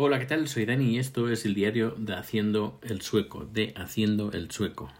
Hola, 0.00 0.20
¿qué 0.20 0.26
tal? 0.26 0.46
Soy 0.46 0.64
Dani 0.64 0.94
y 0.94 0.98
esto 1.00 1.28
es 1.28 1.44
el 1.44 1.54
diario 1.54 1.92
de 1.98 2.14
Haciendo 2.14 2.78
el 2.82 3.00
Sueco, 3.00 3.48
de 3.52 3.74
Haciendo 3.76 4.30
el 4.30 4.48
Sueco. 4.52 4.92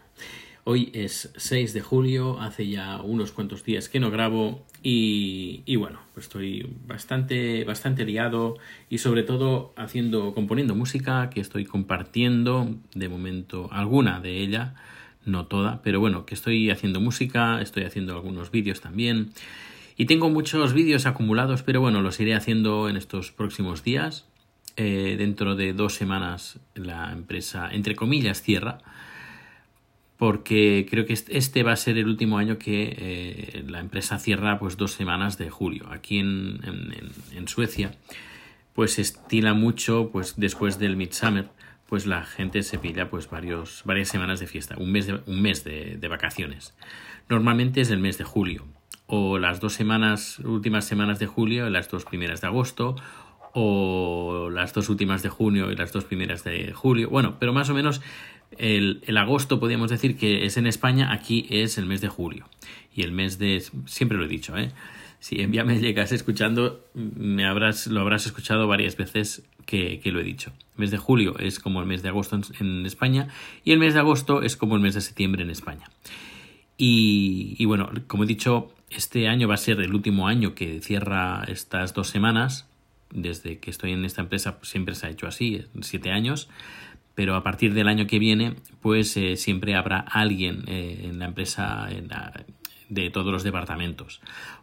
Hoy 0.65 0.91
es 0.93 1.31
6 1.37 1.71
de 1.71 1.79
julio, 1.79 2.41
hace 2.41 2.67
ya 2.67 3.01
unos 3.01 3.31
cuantos 3.31 3.63
días 3.63 3.87
que 3.87 4.01
no 4.01 4.11
grabo 4.11 4.65
y, 4.83 5.73
bueno, 5.77 6.01
pues 6.13 6.25
estoy 6.25 6.69
bastante, 6.85 7.63
bastante 7.63 8.03
liado 8.03 8.57
y 8.89 8.97
sobre 8.97 9.23
todo 9.23 9.73
haciendo, 9.77 10.33
componiendo 10.33 10.75
música 10.75 11.29
que 11.29 11.39
estoy 11.39 11.63
compartiendo, 11.63 12.75
de 12.93 13.07
momento 13.07 13.69
alguna 13.71 14.19
de 14.19 14.39
ella, 14.39 14.75
no 15.23 15.47
toda, 15.47 15.81
pero 15.81 16.01
bueno, 16.01 16.25
que 16.25 16.35
estoy 16.35 16.71
haciendo 16.71 16.99
música, 16.99 17.61
estoy 17.61 17.85
haciendo 17.85 18.15
algunos 18.15 18.51
vídeos 18.51 18.81
también 18.81 19.31
y 19.95 20.07
tengo 20.07 20.29
muchos 20.29 20.73
vídeos 20.73 21.05
acumulados, 21.05 21.63
pero 21.63 21.79
bueno, 21.79 22.01
los 22.01 22.19
iré 22.19 22.35
haciendo 22.35 22.89
en 22.89 22.97
estos 22.97 23.31
próximos 23.31 23.85
días 23.85 24.28
eh, 24.81 25.17
dentro 25.17 25.57
de 25.57 25.73
dos 25.73 25.95
semanas 25.95 26.57
la 26.73 27.11
empresa, 27.11 27.67
entre 27.69 27.97
comillas, 27.97 28.41
cierra, 28.41 28.77
porque 30.15 30.87
creo 30.89 31.05
que 31.05 31.11
este 31.11 31.63
va 31.63 31.73
a 31.73 31.75
ser 31.75 31.97
el 31.97 32.07
último 32.07 32.37
año 32.37 32.57
que 32.57 32.95
eh, 32.97 33.65
la 33.67 33.81
empresa 33.81 34.19
cierra 34.19 34.57
pues 34.57 34.77
dos 34.77 34.93
semanas 34.93 35.37
de 35.37 35.49
julio. 35.49 35.89
Aquí 35.91 36.19
en, 36.19 36.61
Suecia 37.47 37.91
pues 38.71 38.99
estila 38.99 39.53
mucho 39.53 40.11
pues 40.13 40.35
después 40.37 40.79
del 40.79 40.95
Midsummer 40.95 41.49
pues 41.85 42.05
la 42.05 42.23
gente 42.23 42.63
se 42.63 42.79
pilla 42.79 43.09
pues 43.09 43.29
varios, 43.29 43.81
varias 43.83 44.07
semanas 44.07 44.39
de 44.39 44.47
fiesta, 44.47 44.75
un 44.77 44.93
mes 44.93 45.07
de, 45.07 45.19
un 45.25 45.41
mes 45.41 45.65
de, 45.65 46.07
vacaciones. 46.09 46.73
Normalmente 47.27 47.81
es 47.81 47.91
el 47.91 47.99
mes 47.99 48.17
de 48.17 48.23
julio 48.23 48.65
o 49.07 49.39
las 49.39 49.59
dos 49.59 49.73
semanas, 49.73 50.39
últimas 50.39 50.85
semanas 50.85 51.19
de 51.19 51.27
julio 51.27 51.69
las 51.69 51.89
dos 51.89 52.05
primeras 52.05 52.39
de 52.39 52.47
agosto 52.47 52.95
o 53.53 54.49
las 54.51 54.73
dos 54.73 54.89
últimas 54.89 55.23
de 55.23 55.29
junio 55.29 55.71
y 55.71 55.75
las 55.75 55.91
dos 55.91 56.05
primeras 56.05 56.43
de 56.43 56.73
julio. 56.73 57.09
Bueno, 57.09 57.37
pero 57.39 57.53
más 57.53 57.69
o 57.69 57.73
menos 57.73 58.01
el, 58.57 59.17
agosto 59.17 59.59
podríamos 59.59 59.89
decir 59.89 60.17
que 60.17 60.45
es 60.45 60.57
en 60.57 60.67
España, 60.67 61.11
aquí 61.11 61.45
es 61.49 61.77
el 61.77 61.85
mes 61.85 62.01
de 62.01 62.09
julio. 62.09 62.47
Y 62.93 63.03
el 63.03 63.11
mes 63.11 63.37
de... 63.37 63.63
siempre 63.85 64.17
lo 64.17 64.25
he 64.25 64.27
dicho, 64.27 64.57
¿eh? 64.57 64.71
Si 65.19 65.35
ya 65.51 65.65
me 65.65 65.79
llegas 65.79 66.13
escuchando, 66.13 66.85
me 66.93 67.45
habrás, 67.45 67.87
lo 67.87 67.99
habrás 67.99 68.25
escuchado 68.25 68.67
varias 68.67 68.95
veces 68.95 69.43
que, 69.65 70.01
lo 70.05 70.21
he 70.21 70.23
dicho. 70.23 70.51
El 70.75 70.81
mes 70.81 70.91
de 70.91 70.97
julio 70.97 71.37
es 71.39 71.59
como 71.59 71.81
el 71.81 71.87
mes 71.87 72.01
de 72.01 72.09
agosto 72.09 72.39
en, 72.59 72.85
España 72.85 73.27
y 73.65 73.73
el 73.73 73.79
mes 73.79 73.95
de 73.95 73.99
agosto 73.99 74.41
es 74.43 74.55
como 74.55 74.75
el 74.75 74.81
mes 74.81 74.95
de 74.95 75.01
septiembre 75.01 75.43
en 75.43 75.49
España. 75.49 75.89
Y, 76.77 77.55
y 77.57 77.65
bueno, 77.65 77.89
como 78.07 78.23
he 78.23 78.27
dicho, 78.27 78.73
este 78.89 79.27
año 79.27 79.49
va 79.49 79.55
a 79.55 79.57
ser 79.57 79.81
el 79.81 79.93
último 79.93 80.27
año 80.29 80.55
que 80.55 80.79
cierra 80.79 81.43
estas 81.49 81.93
dos 81.93 82.07
semanas 82.07 82.68
desde 83.11 83.59
que 83.59 83.69
estoy 83.71 83.91
en 83.91 84.05
esta 84.05 84.21
empresa 84.21 84.59
siempre 84.61 84.95
se 84.95 85.07
ha 85.07 85.09
hecho 85.09 85.27
así, 85.27 85.65
siete 85.81 86.11
años, 86.11 86.49
pero 87.15 87.35
a 87.35 87.43
partir 87.43 87.73
del 87.73 87.87
año 87.87 88.07
que 88.07 88.19
viene, 88.19 88.55
pues 88.81 89.17
eh, 89.17 89.35
siempre 89.35 89.75
habrá 89.75 89.99
alguien 89.99 90.63
eh, 90.67 91.01
en 91.03 91.19
la 91.19 91.25
empresa 91.25 91.89
de 92.87 93.09
todos 93.09 93.31
los 93.31 93.43
departamentos, 93.43 94.21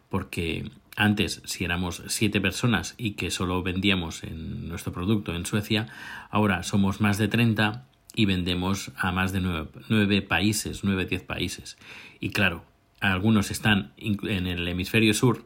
porque 0.09 0.71
antes, 0.95 1.43
si 1.45 1.63
éramos 1.63 2.01
siete 2.07 2.41
personas 2.41 2.95
y 2.97 3.11
que 3.11 3.29
solo 3.29 3.61
vendíamos 3.61 4.23
en 4.23 4.67
nuestro 4.67 4.91
producto 4.91 5.35
en 5.35 5.45
Suecia, 5.45 5.87
ahora 6.31 6.63
somos 6.63 6.99
más 6.99 7.19
de 7.19 7.27
30 7.27 7.85
y 8.15 8.25
vendemos 8.25 8.91
a 8.97 9.11
más 9.11 9.31
de 9.31 9.41
nueve, 9.41 9.69
nueve 9.89 10.23
países, 10.23 10.83
nueve, 10.83 11.05
diez 11.05 11.21
países. 11.21 11.77
Y 12.19 12.31
claro, 12.31 12.65
algunos 12.99 13.51
están 13.51 13.93
en 13.97 14.47
el 14.47 14.67
hemisferio 14.67 15.13
sur, 15.13 15.45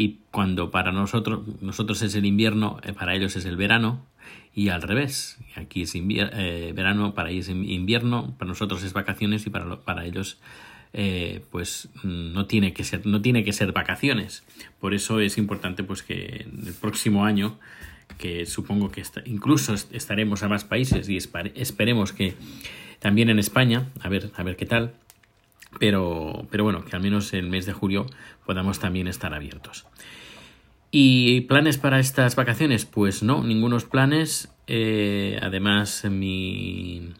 y 0.00 0.20
cuando 0.30 0.70
para 0.70 0.92
nosotros, 0.92 1.40
nosotros 1.60 2.00
es 2.00 2.14
el 2.14 2.24
invierno, 2.24 2.78
eh, 2.84 2.94
para 2.94 3.14
ellos 3.14 3.36
es 3.36 3.44
el 3.44 3.58
verano 3.58 4.06
y 4.54 4.70
al 4.70 4.80
revés. 4.80 5.38
Aquí 5.56 5.82
es 5.82 5.94
eh, 5.94 6.72
verano, 6.74 7.12
para 7.12 7.28
ellos 7.28 7.48
es 7.48 7.54
invierno, 7.54 8.34
para 8.38 8.48
nosotros 8.48 8.82
es 8.82 8.94
vacaciones 8.94 9.46
y 9.46 9.50
para, 9.50 9.80
para 9.80 10.06
ellos 10.06 10.38
eh, 10.94 11.44
pues 11.50 11.90
no 12.02 12.46
tiene 12.46 12.72
que 12.72 12.82
ser 12.82 13.04
no 13.04 13.20
tiene 13.20 13.44
que 13.44 13.52
ser 13.52 13.72
vacaciones. 13.72 14.42
Por 14.80 14.94
eso 14.94 15.20
es 15.20 15.36
importante 15.36 15.84
pues 15.84 16.02
que 16.02 16.46
el 16.46 16.74
próximo 16.80 17.26
año 17.26 17.58
que 18.16 18.46
supongo 18.46 18.90
que 18.90 19.02
incluso 19.26 19.74
estaremos 19.74 20.42
a 20.42 20.48
más 20.48 20.64
países 20.64 21.10
y 21.10 21.18
esperemos 21.18 22.14
que 22.14 22.36
también 23.00 23.28
en 23.28 23.38
España, 23.38 23.88
a 24.00 24.08
ver 24.08 24.30
a 24.34 24.42
ver 24.44 24.56
qué 24.56 24.64
tal 24.64 24.94
pero, 25.78 26.46
pero 26.50 26.64
bueno, 26.64 26.84
que 26.84 26.96
al 26.96 27.02
menos 27.02 27.32
el 27.32 27.48
mes 27.48 27.66
de 27.66 27.72
julio 27.72 28.06
podamos 28.44 28.78
también 28.78 29.06
estar 29.06 29.34
abiertos. 29.34 29.86
¿Y 30.90 31.42
planes 31.42 31.78
para 31.78 32.00
estas 32.00 32.34
vacaciones? 32.34 32.84
Pues 32.84 33.22
no, 33.22 33.44
ningunos 33.44 33.84
planes. 33.84 34.52
Eh, 34.66 35.38
además, 35.40 36.04
mi, 36.10 37.12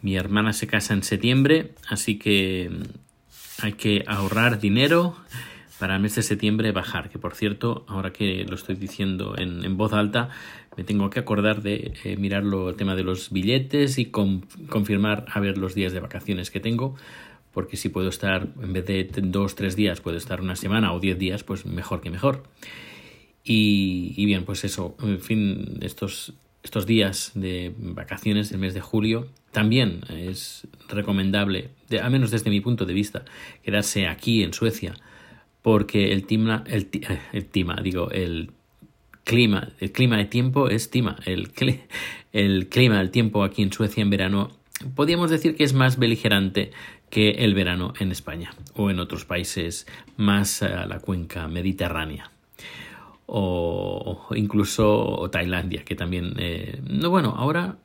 mi 0.00 0.16
hermana 0.16 0.52
se 0.52 0.68
casa 0.68 0.94
en 0.94 1.02
septiembre, 1.02 1.74
así 1.88 2.18
que 2.18 2.70
hay 3.62 3.72
que 3.72 4.04
ahorrar 4.06 4.60
dinero 4.60 5.16
para 5.80 5.96
el 5.96 6.02
mes 6.02 6.14
de 6.14 6.22
septiembre 6.22 6.70
bajar. 6.70 7.10
Que 7.10 7.18
por 7.18 7.34
cierto, 7.34 7.84
ahora 7.88 8.12
que 8.12 8.44
lo 8.48 8.54
estoy 8.54 8.76
diciendo 8.76 9.34
en, 9.36 9.64
en 9.64 9.76
voz 9.76 9.92
alta, 9.92 10.30
me 10.76 10.84
tengo 10.84 11.10
que 11.10 11.20
acordar 11.20 11.62
de 11.62 11.94
eh, 12.04 12.16
mirarlo 12.16 12.68
el 12.68 12.76
tema 12.76 12.94
de 12.94 13.02
los 13.02 13.30
billetes 13.30 13.98
y 13.98 14.06
confirmar 14.06 15.24
a 15.32 15.40
ver 15.40 15.58
los 15.58 15.74
días 15.74 15.92
de 15.92 16.00
vacaciones 16.00 16.50
que 16.50 16.60
tengo 16.60 16.96
porque 17.54 17.76
si 17.76 17.88
puedo 17.88 18.08
estar, 18.08 18.48
en 18.60 18.72
vez 18.72 18.84
de 18.84 19.08
dos, 19.22 19.54
tres 19.54 19.76
días, 19.76 20.00
puedo 20.00 20.16
estar 20.16 20.40
una 20.40 20.56
semana 20.56 20.92
o 20.92 21.00
diez 21.00 21.16
días, 21.16 21.44
pues 21.44 21.64
mejor 21.64 22.00
que 22.00 22.10
mejor. 22.10 22.42
Y, 23.44 24.24
bien, 24.26 24.44
pues 24.44 24.64
eso, 24.64 24.96
en 25.02 25.20
fin, 25.20 25.78
estos, 25.80 26.32
estos 26.62 26.86
días 26.86 27.30
de 27.34 27.72
vacaciones 27.78 28.50
del 28.50 28.58
mes 28.58 28.74
de 28.74 28.80
julio 28.80 29.28
también 29.52 30.00
es 30.08 30.66
recomendable, 30.88 31.70
de, 31.88 32.00
al 32.00 32.10
menos 32.10 32.32
desde 32.32 32.50
mi 32.50 32.60
punto 32.60 32.86
de 32.86 32.94
vista, 32.94 33.24
quedarse 33.62 34.08
aquí 34.08 34.42
en 34.42 34.52
Suecia, 34.52 34.94
porque 35.62 36.12
el 36.12 36.24
clima, 36.24 36.64
el, 36.66 36.88
el 37.32 37.46
clima, 37.46 37.76
digo, 37.82 38.10
el 38.10 38.50
clima, 39.22 39.72
el 39.78 39.92
clima 39.92 40.16
de 40.16 40.24
tiempo 40.24 40.68
es 40.68 40.90
tima, 40.90 41.18
el, 41.24 41.52
el 42.32 42.68
clima 42.68 42.98
del 42.98 43.10
tiempo 43.10 43.44
aquí 43.44 43.62
en 43.62 43.72
Suecia 43.72 44.02
en 44.02 44.10
verano 44.10 44.50
podríamos 44.94 45.30
decir 45.30 45.54
que 45.56 45.64
es 45.64 45.72
más 45.72 45.98
beligerante 45.98 46.72
que 47.14 47.30
el 47.30 47.54
verano 47.54 47.94
en 48.00 48.10
España 48.10 48.52
o 48.74 48.90
en 48.90 48.98
otros 48.98 49.24
países 49.24 49.86
más 50.16 50.64
a 50.64 50.84
la 50.84 50.98
cuenca 50.98 51.46
mediterránea. 51.46 52.32
O 53.26 54.26
incluso 54.34 55.30
Tailandia 55.30 55.84
que 55.84 55.94
también 55.94 56.34
eh, 56.38 56.80
no 56.82 57.10
bueno 57.10 57.32
ahora 57.38 57.76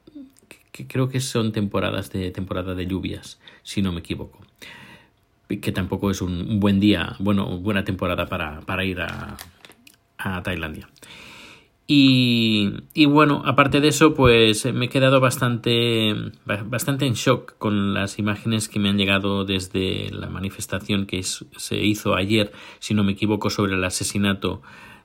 que 0.72 0.88
creo 0.88 1.10
que 1.10 1.20
son 1.20 1.52
temporadas 1.52 2.12
de 2.12 2.32
temporada 2.32 2.74
de 2.74 2.88
lluvias 2.88 3.40
si 3.62 3.84
no 3.84 3.92
me 3.92 4.00
equivoco. 4.00 4.40
Que 5.48 5.72
tampoco 5.72 6.10
es 6.10 6.24
un 6.24 6.60
buen 6.60 6.80
día 6.80 7.16
bueno 7.20 7.60
buena 7.60 7.84
temporada 7.84 8.26
para, 8.26 8.62
para 8.62 8.84
ir 8.84 9.00
a, 9.00 9.38
a 10.18 10.42
Tailandia 10.42 10.88
y, 11.92 13.06
bueno, 13.08 13.42
aparte 13.46 13.82
de 13.82 13.88
eso, 13.88 14.14
pues 14.14 14.72
me 14.72 14.86
he 14.86 14.90
quedado 14.90 15.20
bastante, 15.20 16.14
bastante 16.46 17.08
en 17.08 17.14
shock 17.14 17.58
con 17.58 17.96
las 17.96 18.20
imágenes 18.20 18.70
que 18.70 18.78
me 18.78 18.90
han 18.90 18.98
llegado 19.00 19.44
desde 19.44 20.12
la 20.12 20.30
manifestación 20.30 21.08
que 21.08 21.24
se 21.24 21.84
hizo 21.84 22.14
ayer, 22.14 22.52
si 22.78 22.94
no 22.94 23.04
me 23.04 23.14
equivoco, 23.14 23.50
sobre 23.50 23.74
el 23.74 23.84
asesinato 23.84 24.62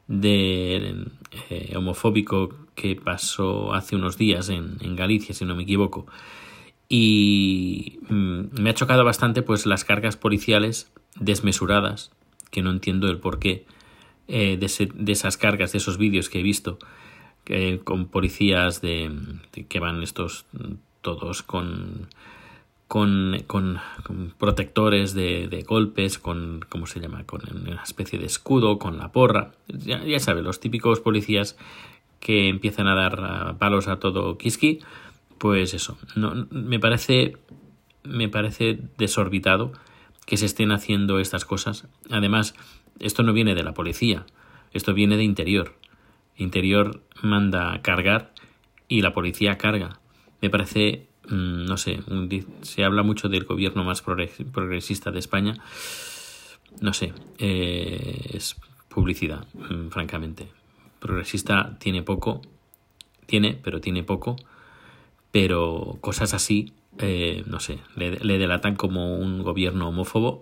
de 0.08 1.06
eh, 1.48 1.72
homofóbico 1.74 2.50
que 2.74 2.96
pasó 2.96 3.72
hace 3.72 3.96
unos 3.96 4.18
días 4.18 4.50
en, 4.50 4.76
en, 4.82 4.94
Galicia, 4.94 5.34
si 5.34 5.46
no 5.46 5.56
me 5.56 5.62
equivoco. 5.62 6.04
Y 6.86 7.98
mm, 8.10 8.60
me 8.60 8.68
ha 8.68 8.74
chocado 8.74 9.06
bastante 9.06 9.40
pues 9.40 9.64
las 9.64 9.84
cargas 9.84 10.18
policiales 10.18 10.92
desmesuradas, 11.18 12.10
que 12.50 12.60
no 12.60 12.70
entiendo 12.70 13.08
el 13.08 13.20
por 13.20 13.38
qué 13.38 13.64
eh, 14.28 14.56
de, 14.56 15.12
esas 15.12 15.36
cargas, 15.36 15.72
de 15.72 15.78
esos 15.78 15.98
vídeos 15.98 16.28
que 16.28 16.40
he 16.40 16.42
visto 16.42 16.78
con 17.84 18.06
policías 18.08 18.80
de, 18.80 19.10
que 19.68 19.78
van 19.78 20.02
estos 20.02 20.46
todos 21.02 21.42
con 21.42 22.08
con, 22.88 23.42
con, 23.46 23.80
protectores 24.38 25.14
de, 25.14 25.48
de, 25.48 25.62
golpes, 25.62 26.18
con, 26.18 26.64
¿cómo 26.68 26.86
se 26.86 27.00
llama? 27.00 27.24
Con 27.24 27.40
una 27.66 27.82
especie 27.82 28.18
de 28.18 28.26
escudo, 28.26 28.78
con 28.78 28.98
la 28.98 29.10
porra. 29.10 29.52
Ya, 29.66 30.04
ya 30.04 30.20
sabe, 30.20 30.42
los 30.42 30.60
típicos 30.60 31.00
policías 31.00 31.56
que 32.20 32.48
empiezan 32.48 32.86
a 32.86 32.94
dar 32.94 33.56
palos 33.58 33.88
a 33.88 33.98
todo 33.98 34.38
Kiski, 34.38 34.80
pues 35.38 35.74
eso, 35.74 35.98
no, 36.14 36.46
me 36.50 36.78
parece, 36.78 37.36
me 38.04 38.28
parece 38.28 38.78
desorbitado 38.96 39.72
que 40.24 40.36
se 40.36 40.46
estén 40.46 40.72
haciendo 40.72 41.18
estas 41.18 41.44
cosas. 41.44 41.88
Además, 42.10 42.54
esto 43.00 43.22
no 43.22 43.32
viene 43.32 43.54
de 43.54 43.62
la 43.62 43.74
policía, 43.74 44.26
esto 44.72 44.94
viene 44.94 45.16
de 45.16 45.24
interior. 45.24 45.74
Interior 46.36 47.02
manda 47.22 47.80
cargar 47.82 48.32
y 48.88 49.02
la 49.02 49.12
policía 49.12 49.56
carga. 49.56 50.00
Me 50.40 50.50
parece, 50.50 51.06
mm, 51.28 51.64
no 51.64 51.76
sé, 51.76 52.00
se 52.62 52.84
habla 52.84 53.02
mucho 53.02 53.28
del 53.28 53.44
gobierno 53.44 53.84
más 53.84 54.02
progresista 54.02 55.10
de 55.10 55.18
España. 55.18 55.56
No 56.80 56.92
sé, 56.92 57.12
eh, 57.38 58.30
es 58.32 58.56
publicidad, 58.88 59.46
mm, 59.54 59.88
francamente. 59.88 60.48
Progresista 60.98 61.76
tiene 61.78 62.02
poco, 62.02 62.42
tiene, 63.26 63.58
pero 63.62 63.80
tiene 63.80 64.02
poco, 64.02 64.36
pero 65.30 65.98
cosas 66.00 66.34
así, 66.34 66.72
eh, 66.98 67.42
no 67.46 67.60
sé, 67.60 67.78
le, 67.96 68.18
le, 68.18 68.38
delatan 68.38 68.76
como 68.76 69.16
un 69.16 69.42
gobierno 69.42 69.88
homófobo 69.88 70.40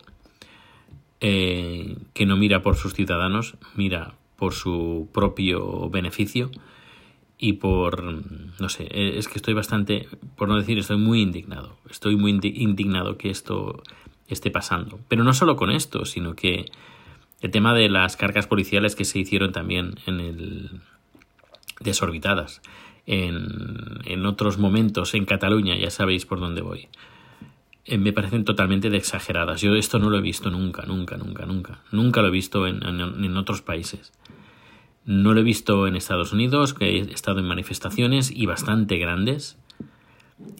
eh, 1.24 1.98
que 2.14 2.26
no 2.26 2.36
mira 2.36 2.62
por 2.62 2.74
sus 2.74 2.94
ciudadanos, 2.94 3.54
mira 3.76 4.14
por 4.34 4.54
su 4.54 5.08
propio 5.14 5.88
beneficio 5.88 6.50
y 7.38 7.54
por, 7.54 8.02
no 8.02 8.68
sé, 8.68 8.88
eh, 8.90 9.18
es 9.18 9.28
que 9.28 9.38
estoy 9.38 9.54
bastante, 9.54 10.08
por 10.36 10.48
no 10.48 10.56
decir, 10.56 10.78
estoy 10.78 10.96
muy 10.96 11.22
indignado, 11.22 11.76
estoy 11.88 12.16
muy 12.16 12.32
indignado 12.42 13.18
que 13.18 13.30
esto 13.30 13.84
esté 14.26 14.50
pasando. 14.50 14.98
Pero 15.06 15.22
no 15.22 15.32
solo 15.32 15.54
con 15.54 15.70
esto, 15.70 16.06
sino 16.06 16.34
que 16.34 16.72
el 17.40 17.52
tema 17.52 17.72
de 17.72 17.88
las 17.88 18.16
cargas 18.16 18.48
policiales 18.48 18.96
que 18.96 19.04
se 19.04 19.20
hicieron 19.20 19.52
también 19.52 19.94
en 20.06 20.18
el 20.18 20.80
desorbitadas 21.78 22.62
en, 23.06 24.00
en 24.06 24.26
otros 24.26 24.58
momentos 24.58 25.14
en 25.14 25.24
Cataluña, 25.24 25.76
ya 25.76 25.90
sabéis 25.90 26.26
por 26.26 26.40
dónde 26.40 26.62
voy. 26.62 26.88
Eh, 27.84 27.98
me 27.98 28.12
parecen 28.12 28.44
totalmente 28.44 28.90
de 28.90 28.96
exageradas. 28.96 29.60
Yo 29.60 29.74
esto 29.74 29.98
no 29.98 30.08
lo 30.08 30.18
he 30.18 30.22
visto 30.22 30.50
nunca, 30.50 30.84
nunca, 30.86 31.16
nunca, 31.16 31.46
nunca. 31.46 31.80
Nunca 31.90 32.22
lo 32.22 32.28
he 32.28 32.30
visto 32.30 32.66
en, 32.66 32.82
en, 32.84 33.36
otros 33.36 33.60
países. 33.60 34.12
No 35.04 35.34
lo 35.34 35.40
he 35.40 35.44
visto 35.44 35.88
en 35.88 35.96
Estados 35.96 36.32
Unidos, 36.32 36.74
que 36.74 36.98
he 36.98 37.12
estado 37.12 37.40
en 37.40 37.48
manifestaciones 37.48 38.30
y 38.30 38.46
bastante 38.46 38.98
grandes. 38.98 39.58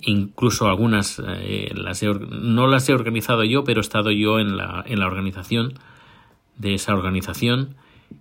Incluso 0.00 0.68
algunas 0.68 1.22
eh, 1.24 1.72
las 1.76 2.02
no 2.02 2.66
las 2.66 2.88
he 2.88 2.94
organizado 2.94 3.44
yo, 3.44 3.62
pero 3.62 3.80
he 3.80 3.82
estado 3.82 4.10
yo 4.10 4.40
en 4.40 4.56
la, 4.56 4.82
en 4.86 4.98
la 4.98 5.06
organización 5.06 5.74
de 6.56 6.74
esa 6.74 6.92
organización 6.92 7.76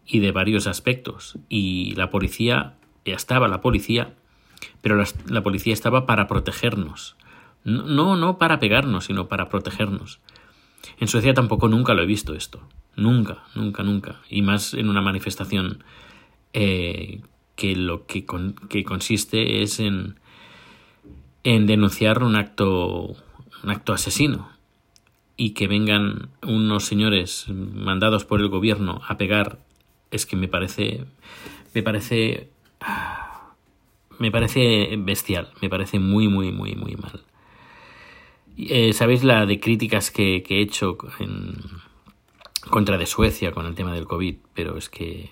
y 0.05 0.19
de 0.19 0.31
varios 0.31 0.67
aspectos. 0.67 1.39
Y 1.49 1.95
la 1.95 2.11
policía, 2.11 2.75
ya 3.03 3.15
estaba 3.15 3.47
la 3.47 3.61
policía, 3.61 4.13
pero 4.81 4.95
la, 4.95 5.07
la 5.27 5.41
policía 5.41 5.73
estaba 5.73 6.05
para 6.05 6.27
protegernos 6.27 7.15
no, 7.63 8.15
no 8.15 8.37
para 8.37 8.59
pegarnos, 8.59 9.05
sino 9.05 9.27
para 9.27 9.49
protegernos. 9.49 10.19
En 10.99 11.07
Suecia 11.07 11.33
tampoco 11.33 11.67
nunca 11.67 11.93
lo 11.93 12.01
he 12.01 12.05
visto 12.05 12.33
esto. 12.33 12.61
Nunca, 12.95 13.43
nunca, 13.55 13.83
nunca. 13.83 14.21
Y 14.29 14.41
más 14.41 14.73
en 14.73 14.89
una 14.89 15.01
manifestación 15.01 15.83
eh, 16.53 17.21
que 17.55 17.75
lo 17.75 18.05
que, 18.05 18.25
que, 18.69 18.83
consiste 18.83 19.61
es 19.61 19.79
en, 19.79 20.19
en 21.43 21.67
denunciar 21.67 22.23
un 22.23 22.35
acto, 22.35 23.15
un 23.63 23.69
acto 23.69 23.93
asesino. 23.93 24.49
Y 25.37 25.51
que 25.51 25.67
vengan 25.67 26.29
unos 26.43 26.85
señores 26.85 27.47
mandados 27.49 28.25
por 28.25 28.41
el 28.41 28.49
gobierno 28.49 29.01
a 29.07 29.17
pegar 29.17 29.59
es 30.11 30.25
que 30.25 30.35
me 30.35 30.47
parece. 30.47 31.05
me 31.73 31.81
parece. 31.81 32.49
me 34.19 34.31
parece 34.31 34.95
bestial. 34.99 35.49
Me 35.61 35.69
parece 35.69 35.99
muy, 35.99 36.27
muy, 36.27 36.51
muy, 36.51 36.75
muy 36.75 36.95
mal. 36.95 37.21
Eh, 38.69 38.93
Sabéis 38.93 39.23
la 39.23 39.45
de 39.45 39.59
críticas 39.59 40.11
que, 40.11 40.43
he 40.47 40.61
hecho 40.61 40.97
en 41.19 41.55
contra 42.69 42.97
de 42.97 43.07
Suecia 43.07 43.51
con 43.51 43.65
el 43.65 43.73
tema 43.73 43.93
del 43.93 44.05
COVID, 44.05 44.35
pero 44.53 44.77
es 44.77 44.87
que 44.87 45.31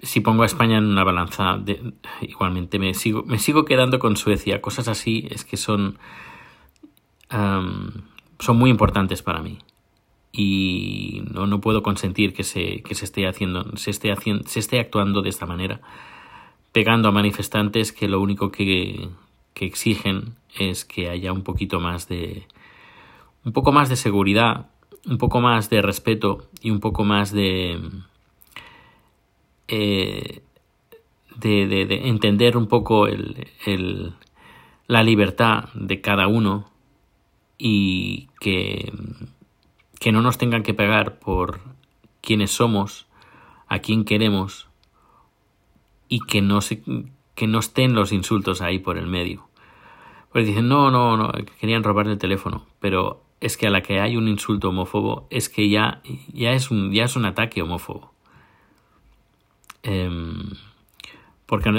si 0.00 0.20
pongo 0.20 0.44
a 0.44 0.46
España 0.46 0.78
en 0.78 0.84
una 0.84 1.02
balanza, 1.02 1.60
igualmente 2.20 2.78
me 2.78 2.94
sigo, 2.94 3.24
me 3.24 3.38
sigo 3.38 3.64
quedando 3.64 3.98
con 3.98 4.16
Suecia. 4.16 4.60
Cosas 4.60 4.86
así 4.86 5.26
es 5.30 5.44
que 5.44 5.56
son, 5.56 5.98
son 7.30 8.56
muy 8.56 8.70
importantes 8.70 9.22
para 9.22 9.42
mí. 9.42 9.58
Y 10.30 11.22
no, 11.32 11.46
no 11.46 11.60
puedo 11.60 11.82
consentir 11.82 12.34
que 12.34 12.44
se, 12.44 12.82
que 12.82 12.94
se 12.94 13.04
esté 13.04 13.26
haciendo, 13.26 13.76
se 13.76 13.90
esté 13.90 14.12
haciendo, 14.12 14.46
se 14.46 14.60
esté 14.60 14.78
actuando 14.78 15.22
de 15.22 15.30
esta 15.30 15.46
manera, 15.46 15.80
pegando 16.72 17.08
a 17.08 17.12
manifestantes 17.12 17.92
que 17.92 18.08
lo 18.08 18.20
único 18.20 18.50
que, 18.50 19.08
que 19.54 19.66
exigen 19.66 20.34
es 20.58 20.84
que 20.84 21.08
haya 21.08 21.32
un 21.32 21.42
poquito 21.42 21.80
más 21.80 22.08
de 22.08 22.46
un 23.44 23.52
poco 23.52 23.72
más 23.72 23.88
de 23.88 23.96
seguridad, 23.96 24.66
un 25.06 25.18
poco 25.18 25.40
más 25.40 25.70
de 25.70 25.82
respeto 25.82 26.48
y 26.60 26.70
un 26.70 26.80
poco 26.80 27.04
más 27.04 27.32
de 27.32 27.80
eh, 29.68 30.42
de, 31.36 31.66
de, 31.66 32.08
entender 32.08 32.56
un 32.56 32.68
poco 32.68 33.06
el, 33.06 33.48
el, 33.66 34.14
la 34.86 35.02
libertad 35.02 35.68
de 35.74 36.00
cada 36.00 36.28
uno 36.28 36.70
y 37.58 38.28
que, 38.40 38.92
que 39.98 40.12
no 40.12 40.22
nos 40.22 40.38
tengan 40.38 40.62
que 40.62 40.74
pegar 40.74 41.18
por 41.18 41.60
quienes 42.20 42.52
somos, 42.52 43.06
a 43.68 43.80
quién 43.80 44.04
queremos 44.04 44.68
y 46.08 46.20
que 46.20 46.40
no 46.40 46.60
se, 46.60 46.82
que 47.34 47.46
no 47.46 47.58
estén 47.58 47.94
los 47.94 48.12
insultos 48.12 48.60
ahí 48.60 48.78
por 48.78 48.98
el 48.98 49.06
medio. 49.06 49.48
Pues 50.32 50.46
dicen, 50.46 50.68
no, 50.68 50.90
no, 50.90 51.16
no, 51.16 51.32
querían 51.60 51.84
robar 51.84 52.08
el 52.08 52.18
teléfono, 52.18 52.66
pero 52.80 53.22
es 53.40 53.56
que 53.56 53.66
a 53.66 53.70
la 53.70 53.82
que 53.82 54.00
hay 54.00 54.16
un 54.16 54.26
insulto 54.26 54.70
homófobo 54.70 55.26
es 55.30 55.48
que 55.48 55.68
ya, 55.68 56.00
ya, 56.32 56.52
es, 56.52 56.70
un, 56.70 56.92
ya 56.92 57.04
es 57.04 57.14
un 57.14 57.24
ataque 57.24 57.62
homófobo. 57.62 58.12
Em, 59.82 60.50
porque, 61.46 61.70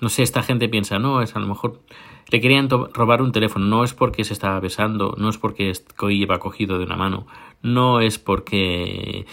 no 0.00 0.08
sé, 0.08 0.22
esta 0.22 0.42
gente 0.42 0.68
piensa, 0.68 0.98
no, 0.98 1.20
es 1.20 1.36
a 1.36 1.40
lo 1.40 1.46
mejor 1.46 1.82
le 2.30 2.40
querían 2.40 2.68
robar 2.68 3.22
un 3.22 3.32
teléfono, 3.32 3.66
no 3.66 3.84
es 3.84 3.92
porque 3.92 4.24
se 4.24 4.32
estaba 4.32 4.58
besando, 4.60 5.14
no 5.18 5.28
es 5.28 5.38
porque 5.38 5.72
iba 6.08 6.38
cogido 6.38 6.78
de 6.78 6.84
una 6.84 6.96
mano, 6.96 7.26
no 7.62 8.00
es 8.00 8.18
porque 8.18 9.26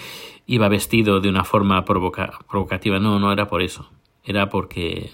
iba 0.45 0.67
vestido 0.67 1.19
de 1.19 1.29
una 1.29 1.45
forma 1.45 1.85
provocativa, 1.85 2.99
no, 2.99 3.17
no 3.19 3.31
era 3.31 3.47
por 3.47 3.61
eso, 3.61 3.89
era 4.23 4.49
porque 4.49 5.11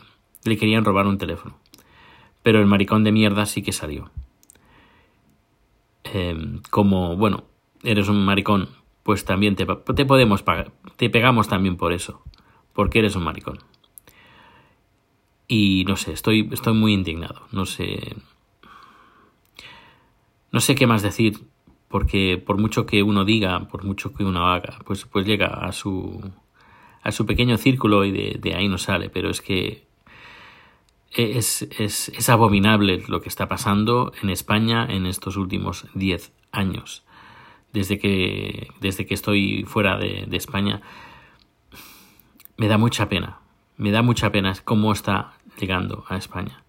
le 0.47 0.57
querían 0.57 0.85
robar 0.85 1.07
un 1.07 1.17
teléfono 1.17 1.57
pero 2.47 2.61
el 2.61 2.65
maricón 2.65 3.03
de 3.03 3.11
mierda 3.11 3.45
sí 3.45 3.61
que 3.61 3.73
salió. 3.73 4.09
Em, 6.05 6.61
como, 6.69 7.17
bueno, 7.17 7.43
eres 7.83 8.07
un 8.07 8.23
maricón, 8.23 8.69
pues 9.03 9.25
también 9.25 9.57
te, 9.57 9.65
te 9.65 10.05
podemos 10.05 10.43
pagar, 10.43 10.71
te 10.95 11.09
pegamos 11.09 11.49
también 11.49 11.75
por 11.75 11.91
eso, 11.91 12.23
porque 12.71 12.99
eres 12.99 13.17
un 13.17 13.25
maricón. 13.25 13.59
Y 15.49 15.83
no 15.89 15.97
sé, 15.97 16.13
estoy, 16.13 16.47
estoy 16.53 16.73
muy 16.73 16.93
indignado, 16.93 17.41
no 17.51 17.65
sé. 17.65 18.15
No 20.53 20.61
sé 20.61 20.73
qué 20.75 20.87
más 20.87 21.01
decir, 21.01 21.41
porque 21.89 22.37
por 22.37 22.57
mucho 22.57 22.85
que 22.85 23.03
uno 23.03 23.25
diga, 23.25 23.67
por 23.67 23.83
mucho 23.83 24.13
que 24.13 24.23
uno 24.23 24.47
haga, 24.47 24.79
pues, 24.85 25.03
pues 25.03 25.25
llega 25.25 25.47
a 25.47 25.73
su, 25.73 26.21
a 27.03 27.11
su 27.11 27.25
pequeño 27.25 27.57
círculo 27.57 28.05
y 28.05 28.11
de, 28.11 28.37
de 28.39 28.55
ahí 28.55 28.69
no 28.69 28.77
sale, 28.77 29.09
pero 29.09 29.29
es 29.29 29.41
que 29.41 29.86
es, 31.11 31.63
es, 31.77 32.09
es, 32.09 32.29
abominable 32.29 33.03
lo 33.07 33.21
que 33.21 33.29
está 33.29 33.47
pasando 33.47 34.11
en 34.21 34.29
España 34.29 34.85
en 34.89 35.05
estos 35.05 35.37
últimos 35.37 35.87
10 35.93 36.33
años. 36.51 37.03
Desde 37.73 37.97
que, 37.99 38.69
desde 38.81 39.05
que 39.05 39.13
estoy 39.13 39.63
fuera 39.65 39.97
de, 39.97 40.25
de, 40.27 40.37
España, 40.37 40.81
me 42.57 42.67
da 42.67 42.77
mucha 42.77 43.09
pena. 43.09 43.39
Me 43.77 43.91
da 43.91 44.01
mucha 44.01 44.31
pena 44.31 44.53
cómo 44.63 44.91
está 44.91 45.33
llegando 45.59 46.05
a 46.07 46.17
España. 46.17 46.63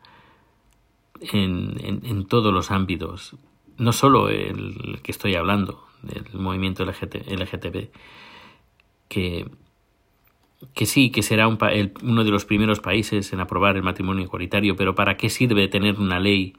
En, 1.21 2.01
en, 2.05 2.27
todos 2.27 2.53
los 2.53 2.71
ámbitos. 2.71 3.37
No 3.77 3.93
solo 3.93 4.29
el 4.29 5.01
que 5.03 5.13
estoy 5.13 5.35
hablando, 5.35 5.87
del 6.03 6.25
movimiento 6.35 6.85
LGT, 6.85 7.29
LGTB, 7.29 7.91
que 9.09 9.51
que 10.75 10.87
sí, 10.87 11.11
que 11.11 11.23
será 11.23 11.47
un 11.47 11.59
uno 12.03 12.25
de 12.25 12.31
los 12.31 12.45
primeros 12.45 12.81
países 12.81 13.33
en 13.33 13.41
aprobar 13.41 13.77
el 13.77 13.83
matrimonio 13.83 14.25
igualitario, 14.25 14.77
pero 14.77 14.95
¿para 14.95 15.17
qué 15.17 15.31
sirve 15.31 15.69
tener 15.69 15.99
una 15.99 16.19
ley 16.19 16.55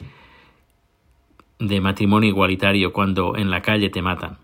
de 1.60 1.82
matrimonio 1.82 2.30
igualitario 2.30 2.94
cuando 2.94 3.36
en 3.36 3.50
la 3.50 3.62
calle 3.62 3.90
te 3.90 4.02
matan? 4.02 4.38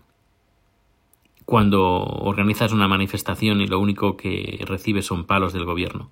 Cuando 1.46 2.02
organizas 2.02 2.72
una 2.72 2.88
manifestación 2.88 3.60
y 3.60 3.66
lo 3.66 3.78
único 3.78 4.16
que 4.16 4.62
recibes 4.66 5.06
son 5.06 5.24
palos 5.24 5.52
del 5.52 5.64
gobierno. 5.64 6.10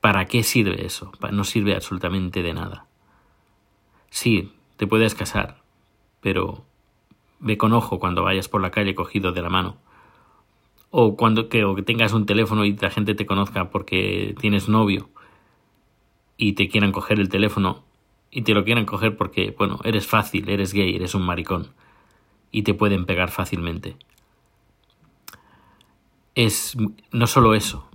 ¿Para 0.00 0.26
qué 0.26 0.42
sirve 0.42 0.84
eso? 0.84 1.10
No 1.32 1.42
sirve 1.42 1.74
absolutamente 1.74 2.42
de 2.42 2.54
nada. 2.54 2.86
Sí, 4.10 4.52
te 4.76 4.86
puedes 4.86 5.14
casar, 5.14 5.62
pero 6.20 6.64
ve 7.40 7.56
con 7.56 7.72
ojo 7.72 7.98
cuando 7.98 8.22
vayas 8.22 8.48
por 8.48 8.60
la 8.60 8.70
calle 8.70 8.94
cogido 8.94 9.32
de 9.32 9.42
la 9.42 9.48
mano 9.48 9.78
o 10.90 11.16
cuando 11.16 11.48
que, 11.48 11.64
o 11.64 11.74
que 11.74 11.82
tengas 11.82 12.12
un 12.12 12.26
teléfono 12.26 12.64
y 12.64 12.76
la 12.76 12.90
gente 12.90 13.14
te 13.14 13.26
conozca 13.26 13.70
porque 13.70 14.34
tienes 14.40 14.68
novio 14.68 15.08
y 16.36 16.52
te 16.52 16.68
quieran 16.68 16.92
coger 16.92 17.20
el 17.20 17.28
teléfono 17.28 17.84
y 18.30 18.42
te 18.42 18.54
lo 18.54 18.64
quieran 18.64 18.86
coger 18.86 19.16
porque, 19.16 19.54
bueno, 19.56 19.80
eres 19.84 20.06
fácil, 20.06 20.48
eres 20.48 20.72
gay, 20.72 20.94
eres 20.94 21.14
un 21.14 21.24
maricón 21.24 21.72
y 22.50 22.62
te 22.62 22.74
pueden 22.74 23.06
pegar 23.06 23.30
fácilmente. 23.30 23.96
Es 26.34 26.76
no 27.12 27.26
solo 27.26 27.54
eso, 27.54 27.88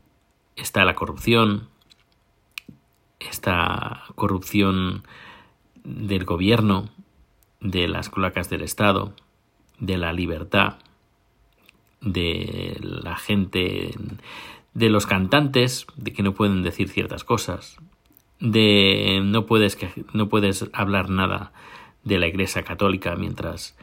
está 0.55 0.83
la 0.83 0.95
corrupción, 0.95 1.69
esta 3.19 4.03
corrupción 4.15 5.03
del 5.83 6.25
gobierno, 6.25 6.89
de 7.60 7.88
las 7.88 8.10
cloacas 8.10 8.50
del 8.50 8.63
Estado, 8.63 9.13
de 9.79 9.98
la 9.98 10.13
libertad, 10.13 10.77
de 12.01 12.77
la 12.81 13.15
gente 13.15 13.91
de 14.74 14.89
los 14.89 15.05
cantantes, 15.05 15.86
de 15.96 16.13
que 16.13 16.24
no 16.24 16.34
pueden 16.34 16.63
decir 16.63 16.89
ciertas 16.89 17.24
cosas, 17.24 17.77
de 18.39 19.22
no 19.24 19.46
puedes, 19.46 19.77
no 20.13 20.29
puedes 20.29 20.70
hablar 20.74 21.10
nada 21.10 21.53
de 22.03 22.17
la 22.17 22.27
Iglesia 22.27 22.63
Católica 22.63 23.15
mientras 23.15 23.77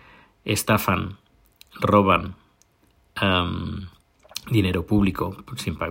estafan, 0.45 1.19
roban 1.81 2.37
dinero 4.51 4.87
público 4.87 5.37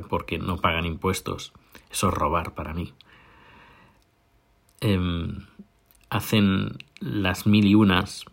porque 0.10 0.40
no 0.40 0.58
pagan 0.58 0.86
impuestos. 0.86 1.54
Eso 1.92 2.10
es 2.10 2.14
robar 2.14 2.54
para 2.54 2.74
mí. 2.74 2.94
Em, 4.82 5.46
hacen 6.10 6.78
las 7.00 7.48
mil 7.48 7.66
y 7.66 7.76
unas, 7.76 8.26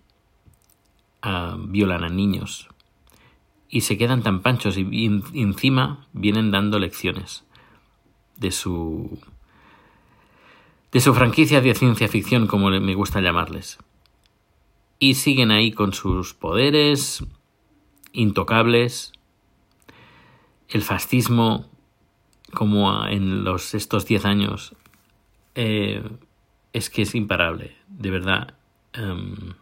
violan 1.69 2.05
a 2.05 2.09
niños 2.09 2.69
y 3.69 3.83
se 3.83 3.99
quedan 3.99 4.23
tan 4.23 4.41
panchos 4.43 4.77
y, 4.77 5.07
encima 5.35 6.07
vienen 6.13 6.51
dando 6.51 6.79
lecciones 6.79 7.45
de 8.37 8.51
su 8.51 9.19
de 10.93 11.01
su 11.01 11.13
franquicia 11.15 11.61
de 11.61 11.75
ciencia 11.75 12.09
ficción 12.09 12.47
como 12.47 12.71
me 12.71 12.95
gusta 12.95 13.21
llamarles. 13.21 13.79
Y 15.01 15.15
siguen 15.15 15.51
ahí 15.51 15.73
con 15.73 15.93
sus 15.93 16.35
poderes 16.35 17.25
intocables. 18.13 19.13
El 20.69 20.83
fascismo 20.83 21.69
como 22.53 23.07
en 23.07 23.43
los 23.43 23.75
estos 23.75 24.07
diez 24.07 24.25
años 24.25 24.77
eh, 25.57 26.03
es 26.73 26.91
que 26.91 27.03
es 27.03 27.15
imparable 27.15 27.77
de 27.89 28.11
verdad 28.11 28.55
em, 28.93 29.55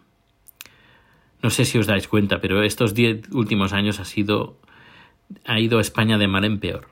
no 1.43 1.51
sé 1.51 1.65
si 1.65 1.79
os 1.79 1.87
dais 1.87 2.07
cuenta, 2.09 2.41
pero 2.41 2.63
estos 2.63 2.95
diez 2.95 3.29
últimos 3.33 3.73
años 3.73 3.99
ha 4.01 4.05
sido 4.05 4.57
ha 5.45 5.59
ido 5.59 5.81
España 5.81 6.19
de 6.19 6.29
mal 6.29 6.45
en 6.45 6.61
peor. 6.61 6.89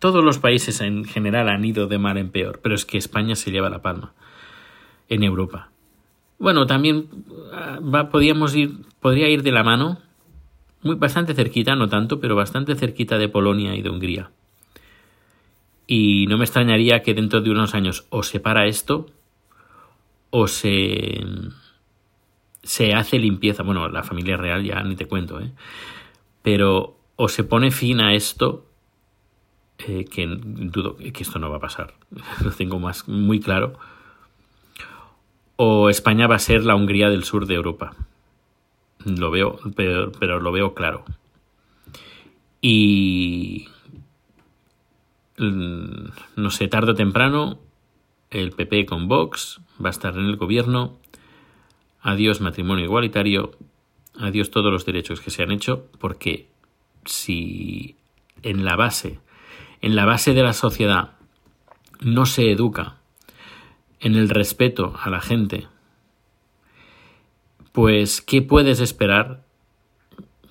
Todos 0.00 0.22
los 0.22 0.38
países 0.38 0.80
en 0.80 1.04
general 1.04 1.48
han 1.48 1.64
ido 1.64 1.86
de 1.86 1.98
mal 1.98 2.18
en 2.18 2.30
peor, 2.30 2.60
pero 2.62 2.74
es 2.74 2.84
que 2.84 2.98
España 2.98 3.34
se 3.36 3.50
lleva 3.50 3.70
la 3.70 3.82
palma 3.82 4.12
en 5.08 5.22
Europa. 5.22 5.70
Bueno, 6.38 6.66
también 6.66 7.08
ah, 7.52 7.78
va, 7.80 8.10
podíamos 8.10 8.54
ir, 8.54 8.78
podría 9.00 9.28
ir 9.28 9.42
de 9.42 9.52
la 9.52 9.62
mano, 9.62 9.98
muy 10.82 10.96
bastante 10.96 11.34
cerquita, 11.34 11.74
no 11.74 11.88
tanto, 11.88 12.20
pero 12.20 12.36
bastante 12.36 12.74
cerquita 12.74 13.18
de 13.18 13.28
Polonia 13.28 13.74
y 13.74 13.82
de 13.82 13.90
Hungría. 13.90 14.30
Y 15.86 16.26
no 16.26 16.38
me 16.38 16.44
extrañaría 16.44 17.02
que 17.02 17.14
dentro 17.14 17.40
de 17.40 17.50
unos 17.50 17.74
años 17.74 18.06
o 18.10 18.22
se 18.22 18.40
para 18.40 18.66
esto 18.66 19.06
o 20.30 20.48
se 20.48 21.24
se 22.64 22.94
hace 22.94 23.18
limpieza, 23.18 23.62
bueno, 23.62 23.88
la 23.88 24.02
familia 24.02 24.36
real 24.36 24.64
ya 24.64 24.82
ni 24.82 24.96
te 24.96 25.06
cuento, 25.06 25.40
¿eh? 25.40 25.52
pero 26.42 26.96
o 27.16 27.28
se 27.28 27.44
pone 27.44 27.70
fin 27.70 28.00
a 28.00 28.14
esto, 28.14 28.66
eh, 29.78 30.04
que 30.04 30.26
dudo 30.26 30.96
que 30.96 31.22
esto 31.22 31.38
no 31.38 31.50
va 31.50 31.58
a 31.58 31.60
pasar, 31.60 31.94
lo 32.42 32.50
tengo 32.50 32.80
más 32.80 33.06
muy 33.08 33.38
claro, 33.38 33.74
o 35.56 35.88
España 35.88 36.26
va 36.26 36.36
a 36.36 36.40
ser 36.40 36.64
la 36.64 36.74
Hungría 36.74 37.10
del 37.10 37.24
sur 37.24 37.46
de 37.46 37.54
Europa. 37.54 37.94
Lo 39.04 39.30
veo, 39.30 39.58
pero, 39.76 40.10
pero 40.12 40.40
lo 40.40 40.50
veo 40.50 40.74
claro. 40.74 41.04
Y 42.60 43.68
mm, 45.38 46.06
no 46.36 46.50
sé, 46.50 46.66
tarde 46.68 46.92
o 46.92 46.94
temprano, 46.94 47.58
el 48.30 48.50
PP 48.50 48.86
con 48.86 49.06
Vox 49.06 49.60
va 49.82 49.90
a 49.90 49.90
estar 49.90 50.14
en 50.14 50.24
el 50.24 50.36
gobierno 50.36 50.98
adiós 52.04 52.40
matrimonio 52.40 52.84
igualitario, 52.84 53.52
adiós 54.14 54.50
todos 54.50 54.70
los 54.70 54.84
derechos 54.84 55.20
que 55.20 55.30
se 55.30 55.42
han 55.42 55.50
hecho, 55.50 55.88
porque 55.98 56.46
si 57.06 57.96
en 58.42 58.64
la 58.64 58.76
base, 58.76 59.18
en 59.80 59.96
la 59.96 60.04
base 60.04 60.34
de 60.34 60.42
la 60.42 60.52
sociedad 60.52 61.14
no 62.00 62.26
se 62.26 62.52
educa 62.52 62.98
en 64.00 64.14
el 64.14 64.28
respeto 64.28 64.94
a 65.02 65.08
la 65.08 65.22
gente, 65.22 65.66
pues 67.72 68.20
¿qué 68.20 68.42
puedes 68.42 68.80
esperar 68.80 69.42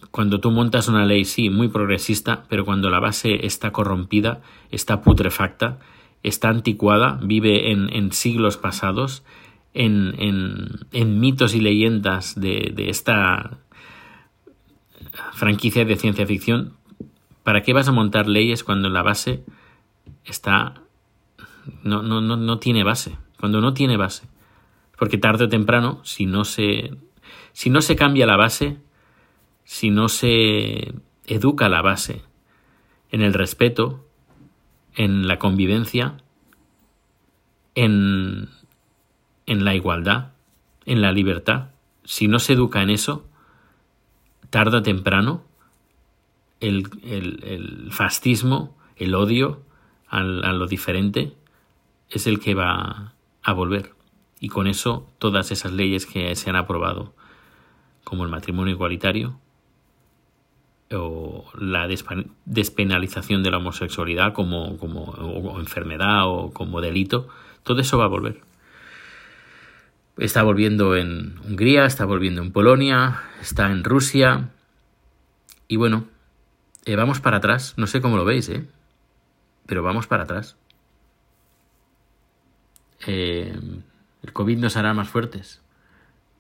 cuando 0.09 0.39
tú 0.39 0.51
montas 0.51 0.87
una 0.87 1.05
ley, 1.05 1.23
sí, 1.25 1.49
muy 1.49 1.69
progresista, 1.69 2.45
pero 2.49 2.65
cuando 2.65 2.89
la 2.89 2.99
base 2.99 3.45
está 3.45 3.71
corrompida, 3.71 4.41
está 4.69 5.01
putrefacta, 5.01 5.79
está 6.23 6.49
anticuada, 6.49 7.19
vive 7.23 7.71
en, 7.71 7.91
en 7.91 8.11
siglos 8.11 8.57
pasados, 8.57 9.23
en, 9.73 10.85
en, 10.91 11.19
mitos 11.19 11.55
y 11.55 11.59
leyendas 11.59 12.39
de, 12.39 12.71
de, 12.75 12.89
esta 12.89 13.57
franquicia 15.33 15.85
de 15.85 15.95
ciencia 15.95 16.27
ficción, 16.27 16.73
¿para 17.43 17.63
qué 17.63 17.73
vas 17.73 17.87
a 17.87 17.91
montar 17.91 18.27
leyes 18.27 18.63
cuando 18.63 18.89
la 18.89 19.01
base 19.01 19.43
está 20.25 20.81
no, 21.83 22.01
no, 22.03 22.21
no, 22.21 22.37
no 22.37 22.59
tiene 22.59 22.83
base? 22.83 23.17
Cuando 23.39 23.61
no 23.61 23.73
tiene 23.73 23.97
base. 23.97 24.27
Porque 24.97 25.17
tarde 25.17 25.45
o 25.45 25.49
temprano, 25.49 25.99
si 26.03 26.25
no 26.25 26.45
se, 26.45 26.91
si 27.51 27.69
no 27.69 27.81
se 27.81 27.95
cambia 27.95 28.25
la 28.25 28.37
base, 28.37 28.77
si 29.63 29.89
no 29.89 30.07
se 30.07 30.93
educa 31.25 31.67
la 31.67 31.81
base 31.81 32.21
en 33.11 33.21
el 33.21 33.33
respeto, 33.33 34.05
en 34.95 35.27
la 35.27 35.39
convivencia, 35.39 36.17
en 37.75 38.49
en 39.45 39.65
la 39.65 39.75
igualdad, 39.75 40.31
en 40.85 41.01
la 41.01 41.11
libertad, 41.11 41.69
si 42.03 42.27
no 42.27 42.39
se 42.39 42.53
educa 42.53 42.81
en 42.81 42.89
eso, 42.89 43.25
tarde 44.49 44.77
o 44.77 44.83
temprano, 44.83 45.43
el, 46.59 46.87
el, 47.03 47.89
fascismo, 47.91 48.77
el 48.95 49.15
odio 49.15 49.61
a 50.07 50.21
lo 50.21 50.67
diferente, 50.67 51.33
es 52.09 52.27
el 52.27 52.39
que 52.39 52.53
va 52.53 53.13
a 53.41 53.53
volver. 53.53 53.93
Y 54.39 54.49
con 54.49 54.67
eso 54.67 55.09
todas 55.17 55.51
esas 55.51 55.71
leyes 55.71 56.05
que 56.05 56.35
se 56.35 56.49
han 56.49 56.55
aprobado, 56.55 57.13
como 58.03 58.23
el 58.23 58.29
matrimonio 58.29 58.73
igualitario, 58.73 59.39
o 60.91 61.45
la 61.57 61.87
despenalización 62.45 63.41
de 63.41 63.49
la 63.49 63.57
homosexualidad 63.57 64.33
como, 64.33 64.77
como 64.77 65.59
enfermedad 65.59 66.27
o 66.27 66.51
como 66.53 66.81
delito, 66.81 67.27
todo 67.63 67.81
eso 67.81 67.97
va 67.97 68.05
a 68.05 68.09
volver. 68.09 68.41
Está 70.17 70.43
volviendo 70.43 70.95
en 70.95 71.39
Hungría, 71.39 71.85
está 71.85 72.05
volviendo 72.05 72.41
en 72.41 72.51
Polonia, 72.51 73.21
está 73.41 73.71
en 73.71 73.83
Rusia. 73.83 74.51
Y 75.67 75.77
bueno, 75.77 76.05
eh, 76.85 76.95
vamos 76.95 77.19
para 77.19 77.37
atrás. 77.37 77.73
No 77.77 77.87
sé 77.87 77.99
cómo 77.99 78.17
lo 78.17 78.25
veis, 78.25 78.47
¿eh? 78.49 78.67
Pero 79.65 79.81
vamos 79.81 80.05
para 80.05 80.23
atrás. 80.23 80.55
Eh, 83.07 83.57
el 84.21 84.33
COVID 84.33 84.59
nos 84.59 84.77
hará 84.77 84.93
más 84.93 85.09
fuertes. 85.09 85.61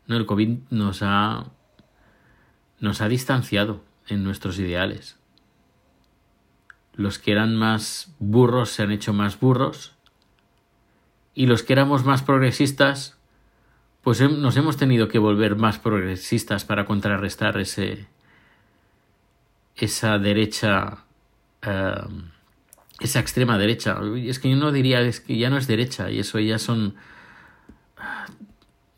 No, 0.05 0.17
el 0.17 0.27
COVID 0.27 0.57
nos 0.69 1.01
ha, 1.01 1.45
nos 2.79 3.01
ha 3.01 3.07
distanciado 3.07 3.83
en 4.07 4.23
nuestros 4.23 4.59
ideales. 4.59 5.17
Los 6.93 7.17
que 7.17 7.31
eran 7.31 7.55
más 7.55 8.13
burros 8.19 8.69
se 8.69 8.83
han 8.83 8.91
hecho 8.91 9.13
más 9.13 9.39
burros. 9.39 9.93
Y 11.33 11.47
los 11.47 11.63
que 11.63 11.73
éramos 11.73 12.05
más 12.05 12.21
progresistas 12.21 13.17
pues 14.03 14.19
nos 14.19 14.57
hemos 14.57 14.77
tenido 14.77 15.07
que 15.07 15.17
volver 15.17 15.55
más 15.55 15.79
progresistas 15.79 16.65
para 16.65 16.85
contrarrestar 16.85 17.57
ese 17.57 18.05
esa 19.75 20.19
derecha 20.19 21.05
em, 21.61 22.31
esa 22.99 23.19
extrema 23.19 23.57
derecha. 23.57 23.99
Es 24.17 24.39
que 24.39 24.49
yo 24.49 24.55
no 24.57 24.71
diría 24.71 25.01
es 25.01 25.19
que 25.21 25.37
ya 25.37 25.49
no 25.49 25.57
es 25.57 25.67
derecha 25.67 26.11
y 26.11 26.19
eso 26.19 26.39
ya 26.39 26.59
son 26.59 26.95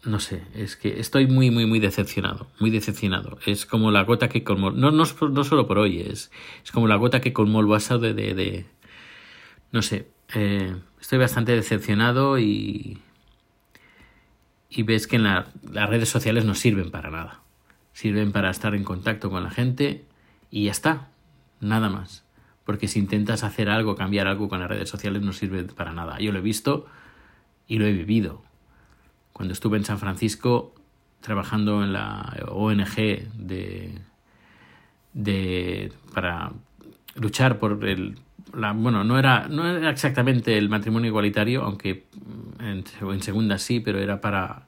no 0.04 0.20
sé 0.20 0.44
es 0.54 0.76
que 0.76 1.00
estoy 1.00 1.28
muy 1.28 1.52
muy 1.52 1.66
muy 1.68 1.80
decepcionado 1.80 2.48
muy 2.60 2.72
decepcionado. 2.72 3.38
Es 3.46 3.66
como 3.68 3.92
la 3.92 4.04
gota 4.04 4.28
que 4.28 4.44
colmó 4.44 4.72
no 4.72 4.92
no, 4.92 5.06
solo 5.06 5.68
por 5.68 5.78
hoy 5.78 6.02
es 6.02 6.32
es 6.64 6.72
como 6.72 6.88
la 6.88 6.96
gota 6.96 7.22
que 7.22 7.32
colmó 7.32 7.60
el 7.62 7.68
vaso 7.68 8.00
de 8.00 8.14
de, 8.16 8.34
de 8.34 8.66
no 9.72 9.84
sé 9.84 10.08
eh, 10.34 10.76
estoy 11.00 11.20
bastante 11.20 11.52
decepcionado 11.52 12.40
y 12.40 13.00
y 14.76 14.84
ves 14.84 15.08
que 15.08 15.16
en 15.16 15.24
las 15.24 15.46
redes 15.90 16.10
sociales 16.10 16.44
no 16.44 16.54
sirven 16.54 16.92
para 16.92 17.10
nada. 17.10 17.40
Sirven 17.94 18.34
para 18.34 18.50
estar 18.50 18.76
en 18.76 18.84
contacto 18.84 19.30
con 19.30 19.44
la 19.44 19.50
gente 19.50 20.04
y 20.52 20.66
ya 20.66 20.72
está, 20.72 21.08
nada 21.62 21.90
más. 21.90 22.26
Porque 22.66 22.90
si 22.90 23.00
intentas 23.00 23.44
hacer 23.44 23.70
algo, 23.70 23.96
cambiar 23.96 24.28
algo 24.28 24.50
con 24.50 24.60
las 24.60 24.70
redes 24.70 24.90
sociales, 24.90 25.22
no 25.22 25.32
sirve 25.32 25.64
para 25.64 25.94
nada. 25.94 26.20
Yo 26.20 26.34
lo 26.34 26.40
he 26.40 26.42
visto 26.42 26.88
y 27.68 27.78
lo 27.78 27.86
he 27.86 27.94
vivido. 27.94 28.44
Cuando 29.32 29.54
estuve 29.54 29.78
en 29.78 29.86
San 29.86 29.98
Francisco 29.98 30.76
trabajando 31.22 31.82
en 31.84 31.94
la 31.94 32.36
ONG 32.50 32.96
de, 33.34 33.98
de 35.14 35.94
para 36.14 36.52
luchar 37.16 37.60
por 37.60 37.88
el 37.88 38.20
la, 38.54 38.74
bueno 38.74 39.04
no 39.04 39.18
era 39.18 39.48
no 39.48 39.68
era 39.68 39.90
exactamente 39.90 40.58
el 40.58 40.70
matrimonio 40.70 41.10
igualitario 41.10 41.64
aunque 41.64 42.06
en, 42.60 42.84
en 43.02 43.22
segunda 43.22 43.58
sí 43.58 43.80
pero 43.80 44.00
era 44.00 44.22
para 44.22 44.66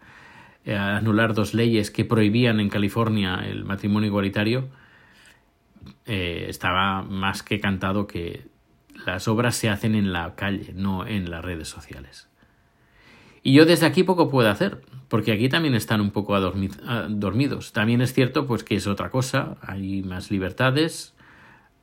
eh, 0.68 0.76
anular 0.76 1.34
dos 1.34 1.54
leyes 1.54 1.92
que 1.92 2.04
prohibían 2.04 2.60
en 2.60 2.68
California 2.68 3.42
el 3.48 3.64
matrimonio 3.64 4.08
igualitario, 4.08 4.68
eh, 6.06 6.48
estaba 6.50 7.04
más 7.04 7.42
que 7.42 7.62
cantado 7.62 8.06
que 8.06 8.50
las 9.06 9.30
obras 9.30 9.56
se 9.56 9.70
hacen 9.70 9.96
en 9.96 10.12
la 10.12 10.36
calle, 10.36 10.74
no 10.76 11.08
en 11.08 11.32
las 11.32 11.46
redes 11.46 11.70
sociales. 11.70 12.28
Y 13.44 13.54
yo 13.54 13.66
desde 13.66 13.86
aquí 13.86 14.04
poco 14.04 14.30
puedo 14.30 14.50
hacer, 14.50 14.82
porque 15.08 15.32
aquí 15.32 15.48
también 15.48 15.74
están 15.74 16.02
un 16.02 16.12
poco 16.12 16.38
dormidos. 16.38 17.72
También 17.72 18.02
es 18.02 18.12
cierto 18.12 18.46
pues 18.46 18.66
que 18.66 18.76
es 18.76 18.88
otra 18.88 19.10
cosa, 19.10 19.56
hay 19.62 20.04
más 20.04 20.32
libertades, 20.32 21.16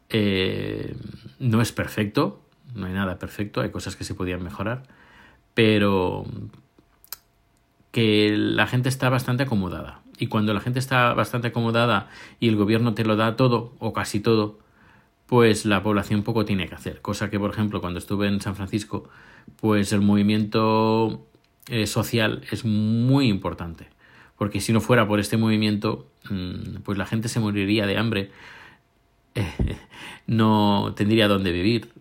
eh, 0.08 0.96
no 1.38 1.60
es 1.60 1.72
perfecto, 1.72 2.42
no 2.74 2.86
hay 2.86 2.92
nada 2.92 3.18
perfecto, 3.18 3.60
hay 3.60 3.70
cosas 3.70 3.96
que 3.96 4.04
se 4.04 4.14
podían 4.14 4.42
mejorar, 4.42 4.82
pero 5.54 6.24
que 7.92 8.34
la 8.36 8.66
gente 8.66 8.88
está 8.88 9.08
bastante 9.08 9.44
acomodada. 9.44 10.00
Y 10.18 10.26
cuando 10.28 10.54
la 10.54 10.60
gente 10.60 10.78
está 10.78 11.14
bastante 11.14 11.48
acomodada 11.48 12.08
y 12.40 12.48
el 12.48 12.56
gobierno 12.56 12.94
te 12.94 13.04
lo 13.04 13.16
da 13.16 13.36
todo, 13.36 13.72
o 13.78 13.92
casi 13.92 14.20
todo, 14.20 14.58
pues 15.26 15.64
la 15.64 15.82
población 15.82 16.22
poco 16.22 16.44
tiene 16.44 16.68
que 16.68 16.74
hacer. 16.74 17.00
Cosa 17.00 17.30
que, 17.30 17.38
por 17.38 17.50
ejemplo, 17.50 17.80
cuando 17.80 17.98
estuve 17.98 18.28
en 18.28 18.40
San 18.40 18.56
Francisco, 18.56 19.08
pues 19.60 19.92
el 19.92 20.00
movimiento 20.00 21.26
eh, 21.68 21.86
social 21.86 22.42
es 22.50 22.64
muy 22.64 23.28
importante. 23.28 23.88
Porque 24.36 24.60
si 24.60 24.72
no 24.72 24.80
fuera 24.80 25.06
por 25.06 25.20
este 25.20 25.36
movimiento, 25.36 26.06
mm, 26.28 26.82
pues 26.84 26.98
la 26.98 27.06
gente 27.06 27.28
se 27.28 27.40
moriría 27.40 27.86
de 27.86 27.96
hambre. 27.96 28.30
no 30.26 30.94
tendría 30.96 31.28
dónde 31.28 31.52
vivir. 31.52 31.92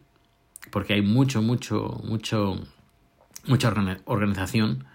Porque 0.72 0.94
hay 0.94 1.02
mucho, 1.02 1.42
mucho, 1.42 2.02
mucho, 2.04 2.60
mucha 3.46 3.74
organización 4.06 4.86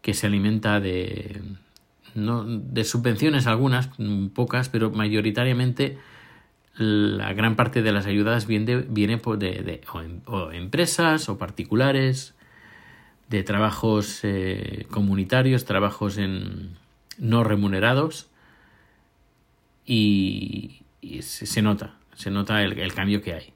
que 0.00 0.14
se 0.14 0.26
alimenta 0.26 0.80
de, 0.80 1.42
no, 2.14 2.44
de 2.44 2.84
subvenciones 2.84 3.46
algunas, 3.46 3.90
mm, 3.98 4.28
pocas, 4.28 4.68
pero 4.68 4.90
mayoritariamente 4.90 5.98
la 6.74 7.32
gran 7.34 7.56
parte 7.56 7.82
de 7.82 7.92
las 7.92 8.06
ayudas 8.06 8.46
viene, 8.46 8.76
viene 8.76 9.20
de, 9.36 9.36
de 9.36 9.80
o, 10.26 10.50
empresas 10.52 11.28
o 11.28 11.36
particulares 11.36 12.34
de 13.28 13.42
trabajos 13.42 14.20
eh, 14.22 14.86
comunitarios, 14.90 15.64
trabajos 15.64 16.16
en, 16.16 16.76
no 17.18 17.44
remunerados 17.44 18.28
y, 19.84 20.82
se, 21.22 21.62
nota, 21.62 21.94
se 22.14 22.30
nota 22.30 22.62
el, 22.62 22.94
cambio 22.94 23.22
que 23.22 23.34
hay. 23.34 23.52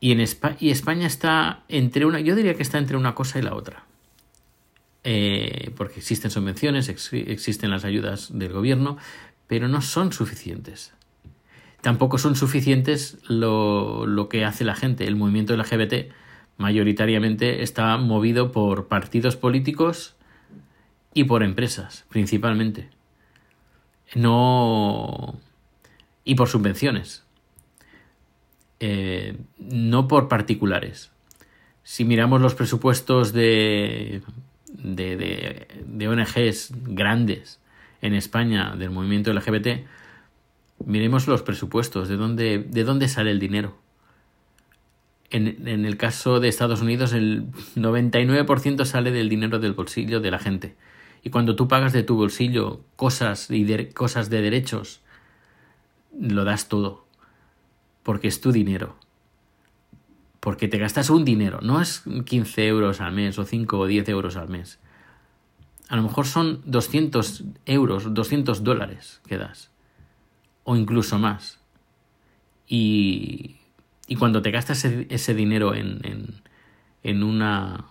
Y, 0.00 0.12
en 0.12 0.24
y 0.58 0.70
España 0.70 1.06
está 1.06 1.64
entre 1.68 2.06
una, 2.06 2.20
yo 2.20 2.34
diría 2.34 2.54
que 2.54 2.62
está 2.62 2.78
entre 2.78 2.96
una 2.96 3.14
cosa 3.14 3.38
y 3.38 3.42
la 3.42 3.54
otra. 3.54 3.84
Eh, 5.04 5.72
porque 5.76 5.98
existen 5.98 6.30
subvenciones, 6.30 6.88
existen 6.88 7.70
las 7.70 7.84
ayudas 7.84 8.36
del 8.36 8.52
gobierno, 8.52 8.98
pero 9.46 9.68
no 9.68 9.80
son 9.80 10.12
suficientes. 10.12 10.92
Tampoco 11.80 12.18
son 12.18 12.36
suficientes 12.36 13.18
lo, 13.28 14.06
lo 14.06 14.28
que 14.28 14.44
hace 14.44 14.64
la 14.64 14.76
gente, 14.76 15.06
el 15.06 15.16
movimiento 15.16 15.56
LGBT 15.56 16.12
mayoritariamente 16.56 17.62
está 17.62 17.96
movido 17.96 18.52
por 18.52 18.86
partidos 18.86 19.36
políticos 19.36 20.14
y 21.14 21.24
por 21.24 21.42
empresas, 21.42 22.04
principalmente. 22.08 22.88
No. 24.14 25.38
Y 26.24 26.34
por 26.34 26.48
subvenciones. 26.48 27.24
Eh, 28.80 29.36
no 29.58 30.08
por 30.08 30.28
particulares. 30.28 31.10
Si 31.84 32.04
miramos 32.04 32.40
los 32.40 32.54
presupuestos 32.54 33.32
de, 33.32 34.22
de, 34.66 35.66
de, 35.86 36.08
ONGs 36.08 36.72
grandes 36.84 37.60
en 38.00 38.14
España 38.14 38.74
del 38.76 38.90
movimiento 38.90 39.32
LGBT, 39.32 39.86
miremos 40.84 41.26
los 41.28 41.42
presupuestos, 41.42 42.08
de 42.08 42.16
dónde, 42.16 42.58
de 42.58 42.84
dónde 42.84 43.08
sale 43.08 43.30
el 43.30 43.38
dinero 43.38 43.82
en, 45.32 45.84
el 45.86 45.96
caso 45.96 46.40
de 46.40 46.48
Estados 46.48 46.82
Unidos 46.82 47.12
el 47.12 47.46
99% 47.76 48.84
sale 48.84 49.10
del 49.10 49.28
dinero 49.28 49.58
del 49.58 49.72
bolsillo 49.72 50.20
de 50.20 50.30
la 50.30 50.38
gente. 50.38 50.76
Y 51.22 51.30
cuando 51.30 51.56
tú 51.56 51.68
pagas 51.68 51.92
de 51.92 52.02
tu 52.02 52.16
bolsillo 52.16 52.84
cosas, 52.96 53.50
y 53.50 53.64
de, 53.64 53.90
cosas 53.90 54.28
de 54.28 54.42
derechos, 54.42 55.00
lo 56.18 56.44
das 56.44 56.68
todo. 56.68 57.06
Porque 58.02 58.28
es 58.28 58.40
tu 58.40 58.52
dinero. 58.52 58.96
Porque 60.40 60.68
te 60.68 60.78
gastas 60.78 61.10
un 61.10 61.24
dinero. 61.24 61.60
No 61.62 61.80
es 61.80 62.02
15 62.24 62.66
euros 62.66 63.00
al 63.00 63.12
mes 63.12 63.38
o 63.38 63.44
5 63.44 63.78
o 63.78 63.86
10 63.86 64.08
euros 64.08 64.36
al 64.36 64.48
mes. 64.48 64.80
A 65.88 65.96
lo 65.96 66.02
mejor 66.02 66.26
son 66.26 66.62
200 66.64 67.44
euros, 67.66 68.12
200 68.12 68.64
dólares 68.64 69.20
que 69.26 69.38
das. 69.38 69.70
O 70.64 70.76
incluso 70.76 71.18
más. 71.18 71.60
Y 72.66 73.56
y 74.12 74.16
cuando 74.16 74.42
te 74.42 74.50
gastas 74.50 74.84
ese, 74.84 75.34
dinero 75.34 75.74
en, 75.74 76.42
en, 77.02 77.22
una. 77.22 77.86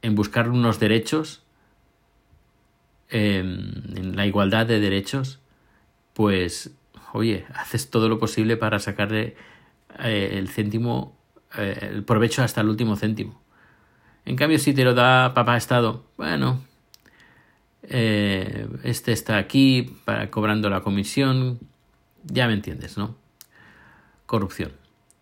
en 0.00 0.14
buscar 0.14 0.48
unos 0.48 0.80
derechos, 0.80 1.42
en, 3.08 4.16
la 4.16 4.26
igualdad 4.26 4.66
de 4.66 4.80
derechos, 4.80 5.38
pues, 6.14 6.74
oye, 7.12 7.46
haces 7.54 7.90
todo 7.90 8.08
lo 8.08 8.18
posible 8.18 8.56
para 8.56 8.78
sacarle 8.78 9.36
eh, 10.00 10.34
el 10.34 10.48
céntimo, 10.48 11.16
eh, 11.56 11.90
el 11.92 12.04
provecho 12.04 12.42
hasta 12.42 12.60
el 12.60 12.68
último 12.68 12.96
céntimo. 12.96 13.40
En 14.24 14.36
cambio, 14.36 14.58
si 14.58 14.72
te 14.72 14.84
lo 14.84 14.94
da 14.94 15.34
papá 15.34 15.56
Estado, 15.56 16.04
bueno, 16.16 16.62
eh, 17.82 18.68
este 18.84 19.12
está 19.12 19.38
aquí 19.38 19.96
para, 20.04 20.30
cobrando 20.30 20.70
la 20.70 20.80
comisión, 20.80 21.58
ya 22.24 22.46
me 22.46 22.54
entiendes, 22.54 22.96
¿no? 22.96 23.22
corrupción. 24.32 24.72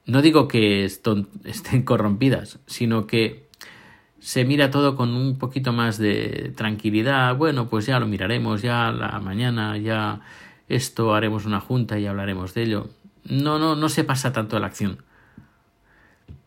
No 0.06 0.22
digo 0.22 0.46
que 0.46 0.84
estén 0.84 1.82
corrompidas, 1.82 2.60
sino 2.66 3.08
que 3.08 3.48
se 4.20 4.44
mira 4.44 4.70
todo 4.70 4.94
con 4.94 5.14
un 5.14 5.36
poquito 5.36 5.72
más 5.72 5.98
de 5.98 6.52
tranquilidad. 6.56 7.34
Bueno, 7.36 7.68
pues 7.68 7.86
ya 7.86 7.98
lo 7.98 8.06
miraremos, 8.06 8.62
ya 8.62 8.92
la 8.92 9.18
mañana, 9.18 9.76
ya 9.78 10.20
esto 10.70 11.14
haremos 11.14 11.44
una 11.44 11.60
junta 11.60 11.98
y 11.98 12.06
hablaremos 12.06 12.54
de 12.54 12.62
ello. 12.62 12.90
No, 13.24 13.58
no, 13.58 13.76
no 13.76 13.88
se 13.88 14.04
pasa 14.04 14.32
tanto 14.32 14.56
a 14.56 14.60
la 14.60 14.66
acción. 14.66 15.02